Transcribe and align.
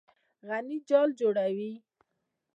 غڼې 0.47 0.77
جال 0.89 1.09
جوړوي. 1.19 1.71